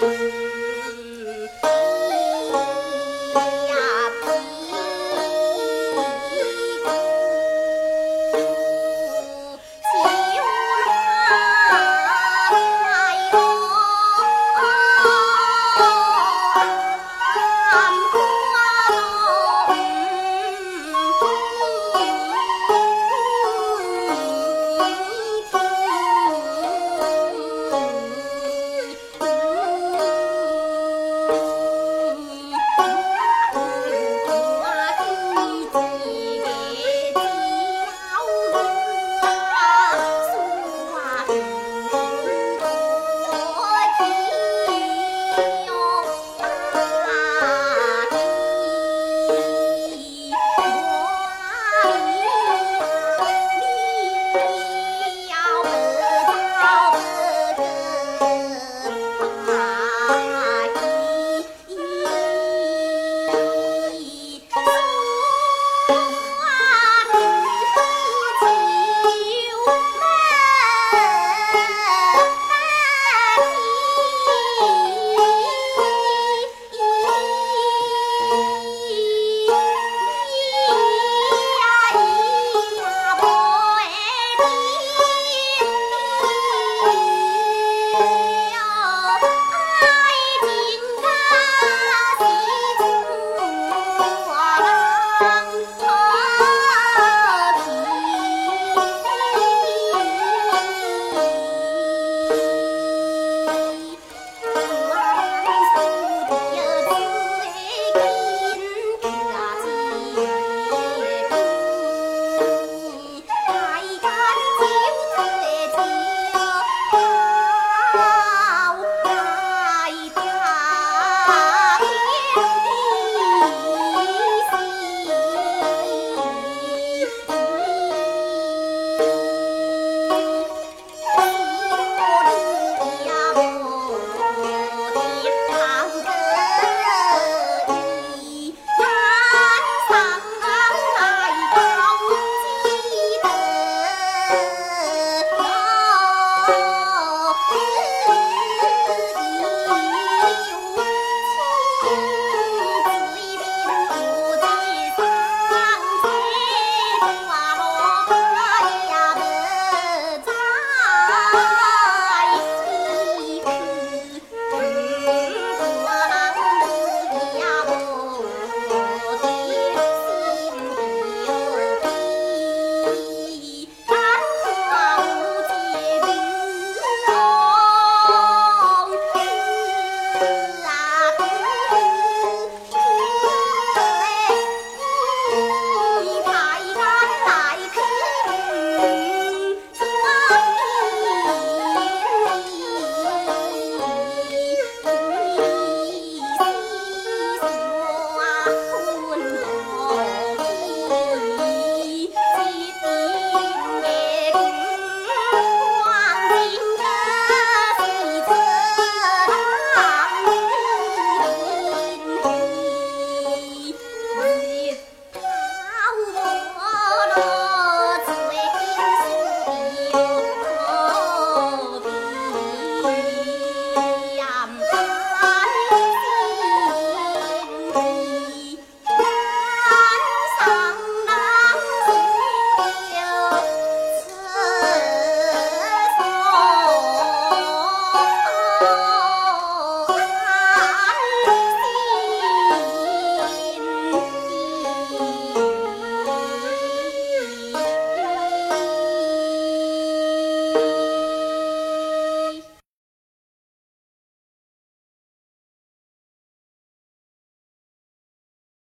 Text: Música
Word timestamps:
Música 0.00 0.47